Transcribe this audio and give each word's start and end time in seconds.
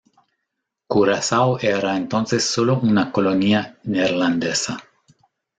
Curazao 0.87 1.59
era 1.59 1.95
entonces 1.95 2.43
solo 2.43 2.79
una 2.79 3.11
colonia 3.11 3.77
neerlandesa. 3.83 4.83